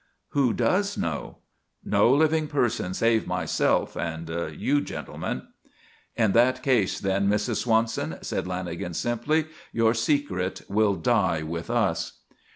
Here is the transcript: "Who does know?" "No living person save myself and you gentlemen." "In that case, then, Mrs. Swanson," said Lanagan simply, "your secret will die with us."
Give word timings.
"Who 0.29 0.51
does 0.53 0.97
know?" 0.97 1.37
"No 1.85 2.11
living 2.11 2.47
person 2.47 2.95
save 2.95 3.27
myself 3.27 3.95
and 3.95 4.27
you 4.59 4.81
gentlemen." 4.81 5.43
"In 6.15 6.31
that 6.31 6.63
case, 6.63 6.99
then, 6.99 7.29
Mrs. 7.29 7.57
Swanson," 7.57 8.17
said 8.23 8.45
Lanagan 8.45 8.95
simply, 8.95 9.45
"your 9.71 9.93
secret 9.93 10.63
will 10.67 10.95
die 10.95 11.43
with 11.43 11.69
us." 11.69 12.13